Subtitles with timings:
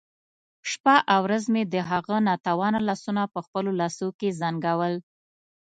[0.71, 4.93] شپه او ورځ مې د هغه ناتوانه لاسونه په خپلو لاسو کې زنګول.